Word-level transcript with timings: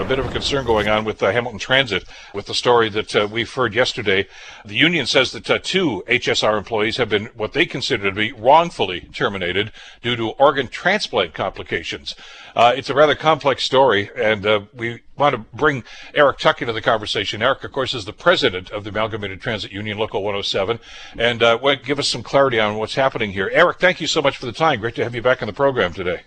a 0.00 0.04
bit 0.04 0.18
of 0.18 0.26
a 0.26 0.32
concern 0.32 0.64
going 0.64 0.88
on 0.88 1.04
with 1.04 1.22
uh, 1.22 1.32
Hamilton 1.32 1.58
Transit 1.58 2.04
with 2.32 2.46
the 2.46 2.54
story 2.54 2.88
that 2.90 3.16
uh, 3.16 3.28
we've 3.30 3.52
heard 3.52 3.74
yesterday. 3.74 4.26
The 4.64 4.74
union 4.74 5.06
says 5.06 5.32
that 5.32 5.50
uh, 5.50 5.58
two 5.60 6.04
HSR 6.06 6.56
employees 6.56 6.98
have 6.98 7.08
been 7.08 7.26
what 7.34 7.52
they 7.52 7.66
consider 7.66 8.08
to 8.08 8.14
be 8.14 8.32
wrongfully 8.32 9.08
terminated 9.12 9.72
due 10.02 10.14
to 10.14 10.30
organ 10.30 10.68
transplant 10.68 11.34
complications. 11.34 12.14
Uh, 12.54 12.74
it's 12.76 12.90
a 12.90 12.94
rather 12.94 13.14
complex 13.14 13.64
story, 13.64 14.10
and 14.16 14.46
uh, 14.46 14.60
we 14.74 15.00
want 15.16 15.34
to 15.34 15.38
bring 15.56 15.82
Eric 16.14 16.38
Tuck 16.38 16.60
into 16.60 16.72
the 16.72 16.82
conversation. 16.82 17.42
Eric, 17.42 17.64
of 17.64 17.72
course, 17.72 17.94
is 17.94 18.04
the 18.04 18.12
president 18.12 18.70
of 18.70 18.84
the 18.84 18.90
Amalgamated 18.90 19.40
Transit 19.40 19.72
Union, 19.72 19.98
Local 19.98 20.22
107, 20.22 20.78
and 21.18 21.42
uh, 21.42 21.56
give 21.76 21.98
us 21.98 22.08
some 22.08 22.22
clarity 22.22 22.60
on 22.60 22.76
what's 22.76 22.94
happening 22.94 23.32
here. 23.32 23.50
Eric, 23.52 23.78
thank 23.78 24.00
you 24.00 24.06
so 24.06 24.22
much 24.22 24.36
for 24.36 24.46
the 24.46 24.52
time. 24.52 24.80
Great 24.80 24.94
to 24.94 25.02
have 25.02 25.14
you 25.14 25.22
back 25.22 25.42
on 25.42 25.46
the 25.46 25.52
program 25.52 25.92
today. 25.92 26.22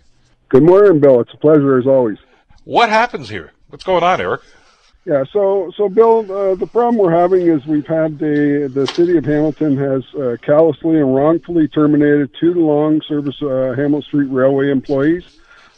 Good 0.49 0.63
morning, 0.63 0.99
Bill. 0.99 1.21
It's 1.21 1.33
a 1.33 1.37
pleasure 1.37 1.77
as 1.77 1.87
always. 1.87 2.17
What 2.63 2.89
happens 2.89 3.29
here? 3.29 3.53
What's 3.71 3.85
going 3.85 4.03
on, 4.03 4.19
Eric? 4.19 4.41
Yeah, 5.05 5.23
so 5.31 5.71
so 5.77 5.87
Bill, 5.87 6.29
uh, 6.29 6.55
the 6.55 6.67
problem 6.67 6.97
we're 6.97 7.17
having 7.17 7.47
is 7.47 7.65
we've 7.65 7.87
had 7.87 8.19
the 8.19 8.69
the 8.71 8.85
city 8.85 9.15
of 9.15 9.23
Hamilton 9.23 9.77
has 9.77 10.03
uh, 10.13 10.35
callously 10.41 10.97
and 10.97 11.15
wrongfully 11.15 11.69
terminated 11.69 12.31
two 12.37 12.53
long 12.53 13.01
service 13.01 13.41
uh, 13.41 13.73
Hamilton 13.77 14.01
Street 14.01 14.27
Railway 14.27 14.69
employees, 14.69 15.23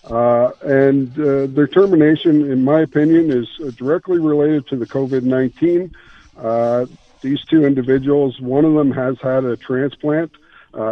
uh, 0.09 0.49
and 0.63 1.17
uh, 1.19 1.45
their 1.45 1.67
termination, 1.67 2.52
in 2.52 2.63
my 2.63 2.81
opinion, 2.81 3.31
is 3.31 3.47
directly 3.75 4.17
related 4.17 4.67
to 4.69 4.75
the 4.75 4.88
COVID 4.88 5.21
nineteen. 5.21 5.95
Uh, 6.35 6.88
these 7.21 7.45
two 7.45 7.63
individuals, 7.63 8.41
one 8.41 8.66
of 8.66 8.73
them 8.73 8.91
has 8.91 9.17
had 9.21 9.45
a 9.45 9.55
transplant. 9.55 10.31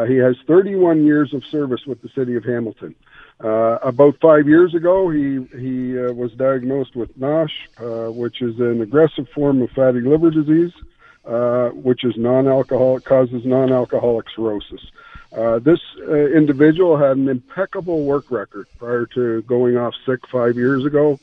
he 0.08 0.16
has 0.16 0.38
31 0.48 1.06
years 1.06 1.34
of 1.34 1.44
service 1.44 1.86
with 1.86 2.02
the 2.02 2.08
city 2.10 2.36
of 2.36 2.46
Hamilton. 2.46 2.96
Uh, 3.44 3.80
about 3.82 4.16
five 4.22 4.48
years 4.48 4.76
ago, 4.76 5.10
he 5.10 5.44
he 5.58 5.98
uh, 5.98 6.14
was 6.14 6.32
diagnosed 6.34 6.96
with 6.96 7.16
NASH, 7.18 7.70
uh, 7.80 8.12
which 8.12 8.40
is 8.40 8.60
an 8.60 8.82
aggressive 8.82 9.28
form 9.30 9.64
of 9.64 9.72
fatty 9.72 10.02
liver 10.02 10.30
disease, 10.30 10.72
uh, 11.26 11.70
which 11.70 12.04
is 12.04 12.16
non-alcoholic 12.18 13.04
causes 13.04 13.44
non-alcoholic 13.44 14.28
cirrhosis. 14.36 14.82
Uh, 15.36 15.58
this 15.58 15.80
uh, 16.08 16.14
individual 16.14 16.98
had 16.98 17.18
an 17.18 17.30
impeccable 17.30 18.04
work 18.04 18.30
record 18.30 18.68
prior 18.78 19.08
to 19.08 19.42
going 19.44 19.76
off 19.76 19.96
sick 20.06 20.20
five 20.28 20.56
years 20.56 20.86
ago. 20.86 21.20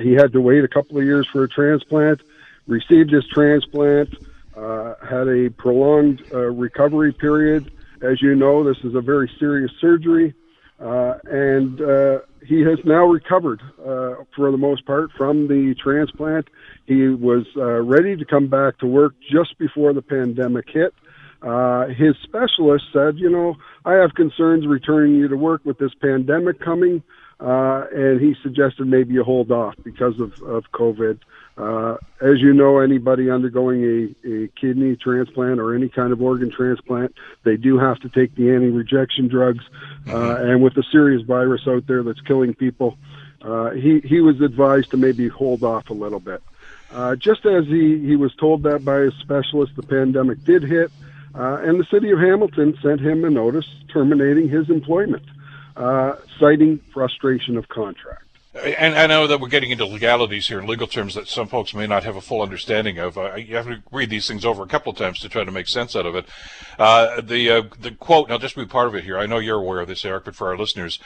he 0.00 0.12
had 0.12 0.32
to 0.32 0.40
wait 0.40 0.62
a 0.62 0.68
couple 0.68 0.98
of 0.98 1.04
years 1.04 1.26
for 1.32 1.42
a 1.42 1.48
transplant, 1.48 2.20
received 2.68 3.10
his 3.10 3.26
transplant, 3.26 4.10
had 4.54 5.26
a 5.26 5.50
prolonged 5.56 6.22
recovery 6.30 7.12
period. 7.12 7.72
As 8.00 8.22
you 8.22 8.36
know, 8.36 8.62
this 8.62 8.78
is 8.84 8.94
a 8.94 9.00
very 9.00 9.30
serious 9.40 9.72
surgery. 9.80 10.34
Uh, 10.82 11.14
and 11.24 11.80
uh, 11.80 12.18
he 12.44 12.60
has 12.62 12.78
now 12.84 13.04
recovered 13.04 13.62
uh, 13.80 14.24
for 14.34 14.50
the 14.50 14.56
most 14.56 14.84
part 14.84 15.10
from 15.16 15.46
the 15.46 15.76
transplant. 15.80 16.48
He 16.86 17.06
was 17.06 17.46
uh, 17.56 17.82
ready 17.82 18.16
to 18.16 18.24
come 18.24 18.48
back 18.48 18.78
to 18.78 18.86
work 18.86 19.14
just 19.30 19.56
before 19.58 19.92
the 19.92 20.02
pandemic 20.02 20.66
hit. 20.68 20.92
Uh, 21.40 21.86
his 21.86 22.16
specialist 22.24 22.84
said, 22.92 23.16
You 23.16 23.30
know, 23.30 23.56
I 23.84 23.94
have 23.94 24.14
concerns 24.14 24.66
returning 24.66 25.14
you 25.14 25.28
to 25.28 25.36
work 25.36 25.64
with 25.64 25.78
this 25.78 25.94
pandemic 26.00 26.60
coming. 26.60 27.02
Uh, 27.42 27.86
and 27.92 28.20
he 28.20 28.36
suggested 28.40 28.86
maybe 28.86 29.14
you 29.14 29.24
hold 29.24 29.50
off 29.50 29.74
because 29.82 30.20
of, 30.20 30.40
of 30.42 30.70
COVID. 30.70 31.18
Uh, 31.58 31.96
as 32.20 32.40
you 32.40 32.52
know, 32.52 32.78
anybody 32.78 33.30
undergoing 33.30 33.82
a, 33.82 34.28
a 34.28 34.48
kidney 34.48 34.94
transplant 34.94 35.58
or 35.58 35.74
any 35.74 35.88
kind 35.88 36.12
of 36.12 36.22
organ 36.22 36.50
transplant, 36.50 37.12
they 37.42 37.56
do 37.56 37.78
have 37.78 37.98
to 37.98 38.08
take 38.08 38.34
the 38.36 38.50
anti-rejection 38.50 39.26
drugs. 39.26 39.64
Uh, 40.06 40.12
mm-hmm. 40.12 40.50
and 40.50 40.62
with 40.62 40.74
the 40.74 40.84
serious 40.92 41.22
virus 41.22 41.62
out 41.66 41.86
there 41.88 42.04
that's 42.04 42.20
killing 42.20 42.54
people, 42.54 42.96
uh, 43.42 43.70
he 43.70 44.00
he 44.00 44.20
was 44.20 44.40
advised 44.40 44.90
to 44.92 44.96
maybe 44.96 45.26
hold 45.28 45.64
off 45.64 45.90
a 45.90 45.94
little 45.94 46.20
bit. 46.20 46.42
Uh, 46.92 47.16
just 47.16 47.44
as 47.44 47.66
he 47.66 47.98
he 47.98 48.14
was 48.14 48.34
told 48.36 48.62
that 48.62 48.84
by 48.84 49.00
his 49.00 49.14
specialist, 49.14 49.74
the 49.74 49.82
pandemic 49.82 50.42
did 50.44 50.62
hit, 50.62 50.92
uh, 51.34 51.58
and 51.62 51.80
the 51.80 51.84
city 51.90 52.10
of 52.12 52.20
Hamilton 52.20 52.78
sent 52.82 53.00
him 53.00 53.24
a 53.24 53.30
notice 53.30 53.66
terminating 53.92 54.48
his 54.48 54.70
employment, 54.70 55.24
uh, 55.24 55.32
Uh, 55.76 56.12
citing 56.38 56.80
frustration 56.92 57.56
of 57.56 57.68
contract. 57.68 58.24
And 58.54 58.94
I 58.94 59.06
know 59.06 59.26
that 59.28 59.40
we're 59.40 59.48
getting 59.48 59.70
into 59.70 59.86
legalities 59.86 60.46
here 60.46 60.58
and 60.58 60.68
legal 60.68 60.86
terms 60.86 61.14
that 61.14 61.26
some 61.26 61.46
folks 61.46 61.72
may 61.72 61.86
not 61.86 62.04
have 62.04 62.16
a 62.16 62.20
full 62.20 62.42
understanding 62.42 62.98
of. 62.98 63.16
Uh, 63.16 63.36
you 63.36 63.56
have 63.56 63.64
to 63.64 63.82
read 63.90 64.10
these 64.10 64.28
things 64.28 64.44
over 64.44 64.62
a 64.62 64.66
couple 64.66 64.92
of 64.92 64.98
times 64.98 65.20
to 65.20 65.30
try 65.30 65.42
to 65.42 65.50
make 65.50 65.66
sense 65.66 65.96
out 65.96 66.04
of 66.04 66.14
it. 66.14 66.26
Uh, 66.78 67.22
the 67.22 67.50
uh, 67.50 67.62
the 67.80 67.92
quote, 67.92 68.28
now 68.28 68.36
just 68.36 68.54
be 68.54 68.66
part 68.66 68.88
of 68.88 68.94
it 68.94 69.04
here. 69.04 69.16
I 69.16 69.24
know 69.24 69.38
you're 69.38 69.58
aware 69.58 69.80
of 69.80 69.88
this, 69.88 70.04
Eric, 70.04 70.26
but 70.26 70.34
for 70.34 70.48
our 70.48 70.58
listeners, 70.58 70.98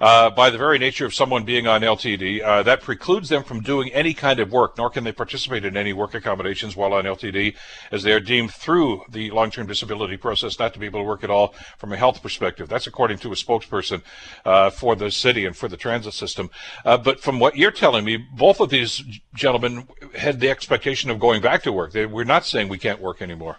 uh, 0.00 0.30
by 0.30 0.48
the 0.48 0.56
very 0.56 0.78
nature 0.78 1.04
of 1.04 1.12
someone 1.12 1.44
being 1.44 1.66
on 1.66 1.82
LTD, 1.82 2.42
uh, 2.42 2.62
that 2.62 2.80
precludes 2.80 3.28
them 3.28 3.44
from 3.44 3.60
doing 3.60 3.92
any 3.92 4.14
kind 4.14 4.40
of 4.40 4.50
work, 4.50 4.78
nor 4.78 4.88
can 4.88 5.04
they 5.04 5.12
participate 5.12 5.66
in 5.66 5.76
any 5.76 5.92
work 5.92 6.14
accommodations 6.14 6.74
while 6.74 6.94
on 6.94 7.04
LTD, 7.04 7.54
as 7.92 8.02
they 8.02 8.12
are 8.12 8.20
deemed 8.20 8.50
through 8.50 9.02
the 9.10 9.30
long-term 9.30 9.66
disability 9.66 10.16
process 10.16 10.58
not 10.58 10.72
to 10.72 10.78
be 10.78 10.86
able 10.86 11.00
to 11.00 11.04
work 11.04 11.22
at 11.22 11.28
all 11.28 11.54
from 11.76 11.92
a 11.92 11.98
health 11.98 12.22
perspective. 12.22 12.66
That's 12.66 12.86
according 12.86 13.18
to 13.18 13.32
a 13.32 13.34
spokesperson 13.34 14.00
uh, 14.46 14.70
for 14.70 14.96
the 14.96 15.10
city 15.10 15.44
and 15.44 15.54
for 15.54 15.68
the 15.68 15.76
transit 15.76 16.14
system. 16.14 16.48
Uh, 16.94 16.96
but 16.96 17.18
from 17.18 17.40
what 17.40 17.56
you're 17.56 17.72
telling 17.72 18.04
me, 18.04 18.16
both 18.16 18.60
of 18.60 18.70
these 18.70 19.02
gentlemen 19.34 19.88
had 20.14 20.38
the 20.38 20.48
expectation 20.48 21.10
of 21.10 21.18
going 21.18 21.42
back 21.42 21.64
to 21.64 21.72
work. 21.72 21.90
They, 21.90 22.06
we're 22.06 22.22
not 22.22 22.46
saying 22.46 22.68
we 22.68 22.78
can't 22.78 23.00
work 23.00 23.20
anymore. 23.20 23.56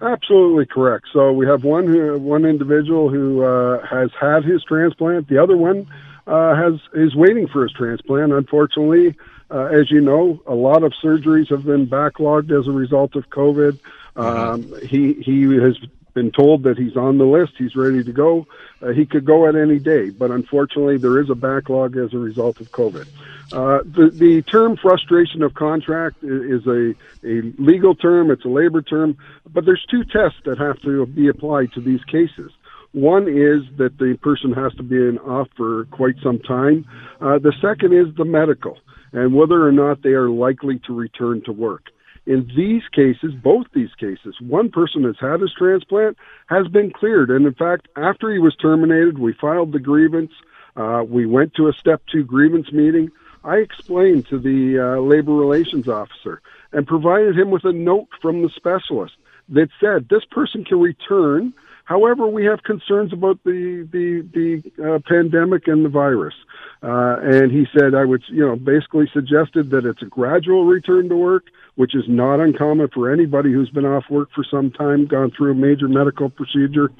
Absolutely 0.00 0.66
correct. 0.66 1.06
So 1.12 1.32
we 1.32 1.46
have 1.46 1.64
one 1.64 1.88
who, 1.88 2.16
one 2.18 2.44
individual 2.44 3.08
who 3.08 3.42
uh, 3.42 3.84
has 3.84 4.10
had 4.20 4.44
his 4.44 4.62
transplant. 4.62 5.26
The 5.28 5.42
other 5.42 5.56
one 5.56 5.88
uh, 6.28 6.54
has 6.54 6.74
is 6.94 7.16
waiting 7.16 7.48
for 7.48 7.64
his 7.64 7.72
transplant. 7.72 8.32
Unfortunately, 8.32 9.16
uh, 9.50 9.64
as 9.64 9.90
you 9.90 10.00
know, 10.00 10.40
a 10.46 10.54
lot 10.54 10.84
of 10.84 10.92
surgeries 11.02 11.48
have 11.48 11.64
been 11.64 11.88
backlogged 11.88 12.56
as 12.56 12.68
a 12.68 12.72
result 12.72 13.16
of 13.16 13.28
COVID. 13.30 13.80
Mm-hmm. 14.14 14.20
Um, 14.20 14.80
he 14.86 15.14
he 15.14 15.42
has 15.56 15.76
been 16.14 16.30
told 16.30 16.64
that 16.64 16.78
he's 16.78 16.96
on 16.96 17.18
the 17.18 17.24
list, 17.24 17.52
he's 17.58 17.76
ready 17.76 18.02
to 18.04 18.12
go. 18.12 18.46
Uh, 18.82 18.88
he 18.88 19.06
could 19.06 19.24
go 19.24 19.48
at 19.48 19.54
any 19.54 19.78
day, 19.78 20.10
but 20.10 20.30
unfortunately, 20.30 20.98
there 20.98 21.20
is 21.20 21.30
a 21.30 21.34
backlog 21.34 21.96
as 21.96 22.12
a 22.14 22.18
result 22.18 22.60
of 22.60 22.70
COVID. 22.72 23.06
Uh, 23.52 23.82
the, 23.84 24.10
the 24.12 24.42
term 24.42 24.76
frustration 24.76 25.42
of 25.42 25.54
contract 25.54 26.22
is 26.22 26.66
a, 26.66 26.94
a 27.24 27.42
legal 27.58 27.94
term, 27.94 28.30
it's 28.30 28.44
a 28.44 28.48
labor 28.48 28.80
term, 28.80 29.16
but 29.52 29.64
there's 29.64 29.84
two 29.90 30.04
tests 30.04 30.38
that 30.44 30.58
have 30.58 30.80
to 30.82 31.06
be 31.06 31.28
applied 31.28 31.72
to 31.72 31.80
these 31.80 32.02
cases. 32.04 32.52
One 32.92 33.28
is 33.28 33.62
that 33.76 33.98
the 33.98 34.18
person 34.20 34.52
has 34.52 34.72
to 34.74 34.82
be 34.82 34.96
in 34.96 35.18
off 35.18 35.48
for 35.56 35.84
quite 35.86 36.16
some 36.22 36.38
time. 36.40 36.86
Uh, 37.20 37.38
the 37.38 37.52
second 37.60 37.92
is 37.92 38.14
the 38.16 38.24
medical 38.24 38.78
and 39.12 39.34
whether 39.34 39.66
or 39.66 39.72
not 39.72 40.02
they 40.02 40.10
are 40.10 40.30
likely 40.30 40.80
to 40.86 40.94
return 40.94 41.42
to 41.42 41.52
work. 41.52 41.90
In 42.30 42.48
these 42.54 42.84
cases, 42.92 43.34
both 43.34 43.66
these 43.74 43.92
cases, 43.98 44.36
one 44.40 44.70
person 44.70 45.02
has 45.02 45.16
had 45.18 45.40
his 45.40 45.52
transplant, 45.52 46.16
has 46.46 46.68
been 46.68 46.92
cleared. 46.92 47.28
And 47.28 47.44
in 47.44 47.54
fact, 47.54 47.88
after 47.96 48.30
he 48.30 48.38
was 48.38 48.54
terminated, 48.54 49.18
we 49.18 49.32
filed 49.32 49.72
the 49.72 49.80
grievance. 49.80 50.30
Uh, 50.76 51.02
we 51.04 51.26
went 51.26 51.54
to 51.54 51.66
a 51.66 51.72
step 51.72 52.02
two 52.06 52.22
grievance 52.22 52.70
meeting. 52.70 53.10
I 53.42 53.56
explained 53.56 54.28
to 54.28 54.38
the 54.38 54.78
uh, 54.78 55.00
labor 55.00 55.32
relations 55.32 55.88
officer 55.88 56.40
and 56.70 56.86
provided 56.86 57.36
him 57.36 57.50
with 57.50 57.64
a 57.64 57.72
note 57.72 58.06
from 58.22 58.42
the 58.42 58.50
specialist 58.50 59.14
that 59.48 59.70
said 59.80 60.08
this 60.08 60.24
person 60.24 60.64
can 60.64 60.78
return. 60.78 61.52
However, 61.90 62.28
we 62.28 62.44
have 62.44 62.62
concerns 62.62 63.12
about 63.12 63.42
the 63.44 63.86
the 63.90 64.06
the 64.38 64.94
uh, 64.94 64.98
pandemic 65.06 65.66
and 65.66 65.84
the 65.84 65.88
virus. 65.88 66.34
Uh, 66.82 67.16
and 67.20 67.50
he 67.50 67.66
said 67.76 67.94
I 67.94 68.04
would, 68.04 68.22
you 68.28 68.46
know, 68.46 68.56
basically 68.56 69.10
suggested 69.12 69.70
that 69.70 69.84
it's 69.84 70.00
a 70.00 70.06
gradual 70.06 70.64
return 70.64 71.08
to 71.08 71.16
work 71.16 71.44
which 71.80 71.94
is 71.94 72.04
not 72.08 72.40
uncommon 72.40 72.88
for 72.92 73.10
anybody 73.10 73.50
who's 73.50 73.70
been 73.70 73.86
off 73.86 74.04
work 74.10 74.28
for 74.34 74.44
some 74.44 74.70
time, 74.70 75.06
gone 75.06 75.30
through 75.30 75.52
a 75.52 75.54
major 75.54 75.88
medical 75.88 76.28
procedure, 76.28 76.90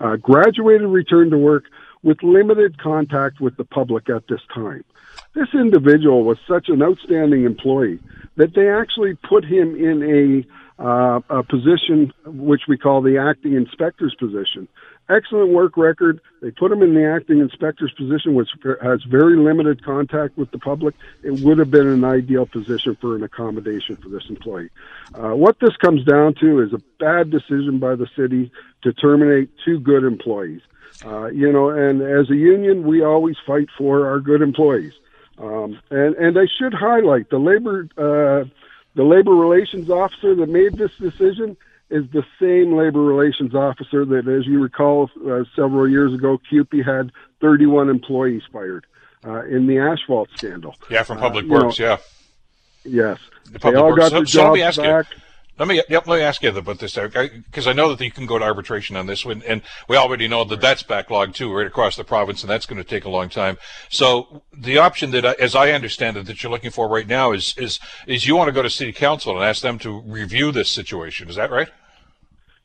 uh, 0.00 0.16
graduated, 0.16 0.88
return 0.88 1.28
to 1.28 1.36
work 1.36 1.64
with 2.02 2.22
limited 2.22 2.80
contact 2.80 3.38
with 3.38 3.54
the 3.58 3.64
public 3.64 4.08
at 4.08 4.26
this 4.28 4.40
time. 4.54 4.82
This 5.34 5.48
individual 5.52 6.24
was 6.24 6.38
such 6.48 6.70
an 6.70 6.82
outstanding 6.82 7.44
employee 7.44 7.98
that 8.36 8.54
they 8.54 8.70
actually 8.70 9.14
put 9.14 9.44
him 9.44 9.76
in 9.76 10.02
a 10.02 10.59
uh, 10.80 11.20
a 11.28 11.42
position 11.42 12.12
which 12.24 12.62
we 12.66 12.78
call 12.78 13.02
the 13.02 13.18
acting 13.18 13.54
inspector's 13.54 14.14
position. 14.14 14.66
Excellent 15.10 15.50
work 15.50 15.76
record. 15.76 16.20
They 16.40 16.50
put 16.52 16.72
him 16.72 16.82
in 16.82 16.94
the 16.94 17.04
acting 17.04 17.40
inspector's 17.40 17.92
position, 17.92 18.34
which 18.34 18.48
has 18.80 19.02
very 19.02 19.36
limited 19.36 19.84
contact 19.84 20.38
with 20.38 20.50
the 20.52 20.58
public. 20.58 20.94
It 21.22 21.40
would 21.40 21.58
have 21.58 21.70
been 21.70 21.86
an 21.86 22.04
ideal 22.04 22.46
position 22.46 22.96
for 23.00 23.16
an 23.16 23.22
accommodation 23.22 23.96
for 23.96 24.08
this 24.08 24.24
employee. 24.28 24.70
Uh, 25.14 25.34
what 25.34 25.58
this 25.60 25.76
comes 25.76 26.04
down 26.04 26.34
to 26.40 26.62
is 26.62 26.72
a 26.72 26.80
bad 26.98 27.30
decision 27.30 27.78
by 27.78 27.96
the 27.96 28.06
city 28.16 28.50
to 28.82 28.92
terminate 28.92 29.50
two 29.64 29.80
good 29.80 30.04
employees. 30.04 30.62
Uh, 31.04 31.26
you 31.26 31.52
know, 31.52 31.70
and 31.70 32.02
as 32.02 32.30
a 32.30 32.36
union, 32.36 32.86
we 32.86 33.02
always 33.02 33.36
fight 33.46 33.68
for 33.76 34.06
our 34.06 34.20
good 34.20 34.42
employees. 34.42 34.92
Um, 35.38 35.80
and 35.90 36.14
and 36.16 36.38
I 36.38 36.46
should 36.58 36.74
highlight 36.74 37.30
the 37.30 37.38
labor 37.38 37.88
uh, 37.96 38.44
the 38.94 39.04
labor 39.04 39.32
relations 39.34 39.88
officer 39.90 40.34
that 40.34 40.48
made 40.48 40.74
this 40.74 40.92
decision 40.98 41.56
is 41.90 42.04
the 42.12 42.24
same 42.40 42.76
labor 42.76 43.00
relations 43.02 43.54
officer 43.54 44.04
that, 44.04 44.28
as 44.28 44.46
you 44.46 44.60
recall, 44.60 45.10
uh, 45.28 45.44
several 45.56 45.88
years 45.88 46.12
ago, 46.14 46.38
CUPE 46.48 46.82
had 46.84 47.10
31 47.40 47.88
employees 47.88 48.42
fired 48.52 48.86
uh, 49.26 49.44
in 49.44 49.66
the 49.66 49.78
asphalt 49.78 50.28
scandal. 50.36 50.74
Yeah, 50.90 51.02
from 51.02 51.18
Public 51.18 51.46
Works, 51.46 51.78
know, 51.78 51.84
yeah. 51.86 51.96
Yes. 52.84 53.18
The 53.50 53.58
they 53.58 53.74
all 53.74 53.88
Works. 53.88 53.98
got 53.98 54.10
So- 54.10 54.16
their 54.18 54.26
so 54.26 54.40
jobs 54.56 54.60
ask 54.60 54.76
you- 54.78 54.82
back. 54.84 55.06
Let 55.60 55.68
me 55.68 55.82
yep, 55.90 56.06
let 56.06 56.20
me 56.20 56.22
ask 56.22 56.42
you 56.42 56.56
about 56.56 56.78
this, 56.78 56.94
because 56.94 57.66
I 57.66 57.74
know 57.74 57.94
that 57.94 58.02
you 58.02 58.10
can 58.10 58.24
go 58.24 58.38
to 58.38 58.44
arbitration 58.46 58.96
on 58.96 59.04
this 59.04 59.26
one, 59.26 59.42
and 59.46 59.60
we 59.88 59.96
already 59.98 60.26
know 60.26 60.42
that 60.44 60.62
that's 60.62 60.82
backlogged 60.82 61.34
too, 61.34 61.54
right 61.54 61.66
across 61.66 61.96
the 61.96 62.02
province, 62.02 62.42
and 62.42 62.48
that's 62.48 62.64
going 62.64 62.82
to 62.82 62.88
take 62.88 63.04
a 63.04 63.10
long 63.10 63.28
time. 63.28 63.58
So 63.90 64.40
the 64.56 64.78
option 64.78 65.10
that, 65.10 65.26
as 65.26 65.54
I 65.54 65.72
understand 65.72 66.16
it, 66.16 66.24
that 66.28 66.42
you're 66.42 66.50
looking 66.50 66.70
for 66.70 66.88
right 66.88 67.06
now 67.06 67.32
is 67.32 67.54
is 67.58 67.78
is 68.06 68.26
you 68.26 68.36
want 68.36 68.48
to 68.48 68.52
go 68.52 68.62
to 68.62 68.70
city 68.70 68.92
council 68.92 69.36
and 69.36 69.44
ask 69.44 69.60
them 69.60 69.78
to 69.80 70.00
review 70.00 70.50
this 70.50 70.70
situation. 70.70 71.28
Is 71.28 71.36
that 71.36 71.50
right? 71.50 71.68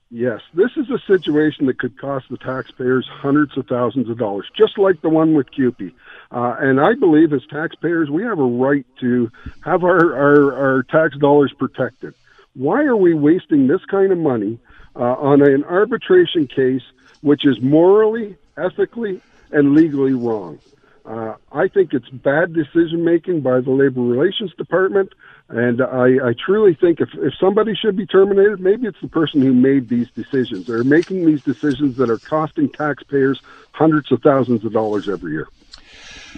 Yes, 0.10 0.40
this 0.54 0.72
is 0.78 0.90
a 0.90 1.00
situation 1.00 1.66
that 1.66 1.78
could 1.78 2.00
cost 2.00 2.28
the 2.30 2.38
taxpayers 2.38 3.06
hundreds 3.12 3.58
of 3.58 3.68
thousands 3.68 4.10
of 4.10 4.18
dollars, 4.18 4.50
just 4.56 4.78
like 4.78 5.02
the 5.02 5.10
one 5.10 5.34
with 5.34 5.52
CUPE. 5.52 5.94
Uh, 6.32 6.56
and 6.60 6.80
I 6.80 6.94
believe 6.94 7.34
as 7.34 7.46
taxpayers, 7.48 8.10
we 8.10 8.24
have 8.24 8.40
a 8.40 8.44
right 8.44 8.86
to 9.02 9.30
have 9.66 9.84
our, 9.84 10.16
our, 10.16 10.54
our 10.54 10.84
tax 10.84 11.18
dollars 11.18 11.52
protected. 11.60 12.14
Why 12.56 12.84
are 12.84 12.96
we 12.96 13.14
wasting 13.14 13.68
this 13.68 13.84
kind 13.86 14.12
of 14.12 14.18
money 14.18 14.60
uh, 14.96 15.00
on 15.00 15.42
an 15.42 15.64
arbitration 15.66 16.48
case 16.48 16.84
which 17.22 17.46
is 17.46 17.62
morally, 17.62 18.38
ethically, 18.58 19.22
and 19.52 19.76
legally 19.76 20.14
wrong? 20.14 20.60
Uh, 21.06 21.36
I 21.52 21.68
think 21.68 21.94
it's 21.94 22.10
bad 22.10 22.54
decision 22.54 23.04
making 23.04 23.42
by 23.42 23.60
the 23.60 23.70
Labor 23.70 24.02
Relations 24.02 24.54
Department, 24.56 25.14
and 25.50 25.82
I, 25.82 26.30
I 26.30 26.34
truly 26.34 26.74
think 26.74 27.00
if, 27.00 27.10
if 27.14 27.34
somebody 27.40 27.76
should 27.76 27.96
be 27.96 28.08
terminated, 28.08 28.60
maybe 28.60 28.88
it's 28.88 29.02
the 29.02 29.10
person 29.10 29.42
who 29.42 29.54
made 29.54 29.88
these 29.88 30.10
decisions. 30.12 30.66
They're 30.66 30.84
making 30.84 31.26
these 31.26 31.44
decisions 31.44 31.98
that 31.98 32.10
are 32.10 32.18
costing 32.18 32.70
taxpayers 32.70 33.40
hundreds 33.74 34.12
of 34.12 34.22
thousands 34.24 34.66
of 34.66 34.74
dollars 34.74 35.08
every 35.08 35.34
year. 35.34 35.48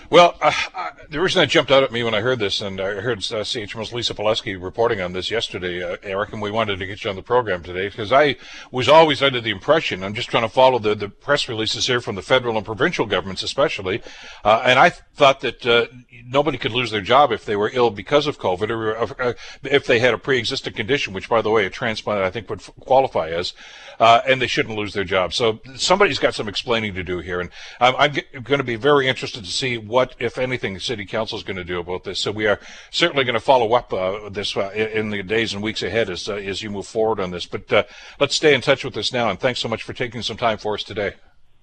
Well, 0.09 0.38
uh, 0.41 0.51
uh, 0.75 0.89
the 1.09 1.19
reason 1.19 1.41
that 1.41 1.49
jumped 1.49 1.71
out 1.71 1.83
at 1.83 1.91
me 1.91 2.03
when 2.03 2.13
I 2.13 2.21
heard 2.21 2.39
this, 2.39 2.61
and 2.61 2.79
I 2.79 3.01
heard 3.01 3.19
uh, 3.19 3.44
CHML's 3.44 3.94
Lisa 3.94 4.13
Polewski 4.13 4.61
reporting 4.61 5.01
on 5.01 5.13
this 5.13 5.29
yesterday, 5.29 5.83
uh, 5.83 5.97
Eric, 6.03 6.33
and 6.33 6.41
we 6.41 6.51
wanted 6.51 6.79
to 6.79 6.85
get 6.85 7.03
you 7.03 7.09
on 7.09 7.15
the 7.15 7.21
program 7.21 7.63
today, 7.63 7.89
because 7.89 8.11
I 8.11 8.38
was 8.71 8.88
always 8.88 9.21
under 9.21 9.41
the 9.41 9.49
impression, 9.49 10.03
I'm 10.03 10.13
just 10.13 10.29
trying 10.29 10.44
to 10.44 10.49
follow 10.49 10.79
the, 10.79 10.95
the 10.95 11.09
press 11.09 11.49
releases 11.49 11.88
here 11.88 12.01
from 12.01 12.15
the 12.15 12.21
federal 12.21 12.57
and 12.57 12.65
provincial 12.65 13.05
governments 13.05 13.44
especially, 13.44 14.01
uh, 14.44 14.61
and 14.65 14.79
I 14.79 14.89
thought 14.89 15.41
that 15.41 15.65
uh, 15.65 15.88
nobody 16.25 16.57
could 16.57 16.71
lose 16.71 16.91
their 16.91 17.01
job 17.01 17.31
if 17.31 17.45
they 17.45 17.55
were 17.55 17.71
ill 17.73 17.89
because 17.89 18.27
of 18.27 18.39
COVID, 18.39 18.69
or 18.69 19.21
uh, 19.21 19.33
if 19.63 19.85
they 19.85 19.99
had 19.99 20.13
a 20.13 20.17
pre-existing 20.17 20.73
condition, 20.73 21.13
which, 21.13 21.29
by 21.29 21.41
the 21.41 21.49
way, 21.49 21.65
a 21.65 21.69
transplant 21.69 22.23
I 22.23 22.29
think 22.29 22.49
would 22.49 22.59
f- 22.59 22.71
qualify 22.79 23.29
as, 23.29 23.53
uh, 23.99 24.21
and 24.27 24.41
they 24.41 24.47
shouldn't 24.47 24.77
lose 24.77 24.94
their 24.94 25.03
job. 25.03 25.33
So 25.33 25.59
somebody's 25.75 26.19
got 26.19 26.35
some 26.35 26.47
explaining 26.47 26.94
to 26.95 27.03
do 27.03 27.19
here, 27.19 27.41
and 27.41 27.49
I'm, 27.79 27.95
I'm 27.95 28.44
going 28.44 28.59
to 28.59 28.63
be 28.63 28.75
very 28.75 29.07
interested 29.07 29.44
to 29.44 29.49
see 29.49 29.87
what, 29.88 30.16
if 30.19 30.38
anything, 30.38 30.74
the 30.74 30.80
city 30.80 31.06
council 31.06 31.38
is 31.38 31.44
going 31.44 31.57
to 31.57 31.63
do 31.63 31.80
about 31.80 32.04
this. 32.04 32.19
So 32.19 32.31
we 32.31 32.48
are 32.48 32.60
certainly 32.92 33.24
going 33.24 33.36
to 33.36 33.39
follow 33.39 33.74
up 33.74 33.94
uh, 33.94 34.30
this 34.30 34.56
uh, 34.56 34.69
in 34.72 35.10
the 35.10 35.24
days 35.24 35.54
and 35.54 35.63
weeks 35.63 35.84
ahead 35.84 36.10
as 36.10 36.28
uh, 36.28 36.36
as 36.36 36.62
you 36.62 36.69
move 36.69 36.88
forward 36.88 37.19
on 37.19 37.31
this. 37.31 37.45
But 37.45 37.72
uh, 37.72 37.84
let's 38.19 38.36
stay 38.36 38.54
in 38.54 38.62
touch 38.62 38.84
with 38.84 38.94
this 38.94 39.13
now, 39.13 39.30
and 39.30 39.39
thanks 39.39 39.60
so 39.60 39.68
much 39.68 39.84
for 39.84 39.94
taking 39.94 40.22
some 40.22 40.38
time 40.38 40.57
for 40.57 40.74
us 40.75 40.84
today. 40.84 41.13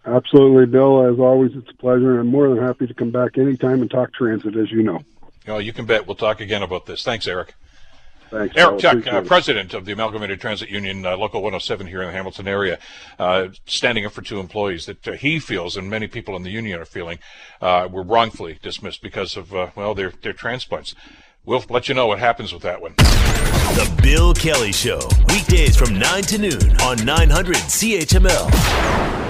Absolutely, 0.07 0.67
Bill. 0.67 1.11
As 1.11 1.19
always, 1.19 1.53
it's 1.55 1.71
a 1.71 1.77
pleasure, 1.77 2.13
and 2.13 2.21
I'm 2.21 2.27
more 2.27 2.49
than 2.49 2.59
happy 2.59 2.87
to 2.87 2.95
come 2.95 3.11
back 3.11 3.39
anytime 3.39 3.81
and 3.81 3.91
talk 3.91 4.13
transit, 4.13 4.57
as 4.57 4.71
you 4.71 4.83
know. 4.83 5.01
Oh, 5.49 5.59
you 5.59 5.73
can 5.73 5.87
bet 5.87 6.07
we'll 6.07 6.15
talk 6.15 6.41
again 6.41 6.63
about 6.63 6.87
this. 6.87 7.03
Thanks, 7.03 7.27
Eric. 7.27 7.55
Thanks. 8.35 8.57
Eric 8.57 8.81
Bill. 8.81 9.03
Tuck, 9.03 9.07
uh, 9.07 9.21
president 9.23 9.75
of 9.75 9.85
the 9.85 9.93
Amalgamated 9.93 10.41
Transit 10.41 10.69
Union, 10.69 11.07
uh, 11.07 11.17
Local 11.17 11.41
107 11.41 11.87
here 11.87 12.03
in 12.03 12.09
the 12.09 12.13
Hamilton 12.13 12.49
area, 12.49 12.79
uh, 13.19 13.49
standing 13.65 14.05
up 14.05 14.13
for 14.13 14.23
two 14.23 14.41
employees 14.41 14.87
that 14.87 15.07
uh, 15.07 15.13
he 15.13 15.39
feels, 15.39 15.77
and 15.77 15.89
many 15.89 16.09
people 16.09 16.35
in 16.35 16.43
the 16.43 16.51
union 16.51 16.81
are 16.81 16.85
feeling, 16.85 17.19
uh, 17.61 17.89
were 17.91 18.03
wrongfully 18.03 18.59
dismissed 18.61 19.03
because 19.03 19.37
of, 19.37 19.55
uh, 19.55 19.71
well, 19.77 19.95
their, 19.95 20.13
their 20.23 20.33
transplants. 20.33 20.97
We'll 21.45 21.65
let 21.69 21.89
you 21.89 21.95
know 21.95 22.07
what 22.09 22.19
happens 22.19 22.53
with 22.53 22.63
that 22.63 22.81
one. 22.81 22.95
The 22.97 24.01
Bill 24.03 24.35
Kelly 24.35 24.73
Show, 24.73 25.01
weekdays 25.29 25.77
from 25.77 25.97
9 25.99 26.23
to 26.25 26.39
noon 26.39 26.81
on 26.81 27.05
900 27.05 27.55
CHML. 27.57 29.24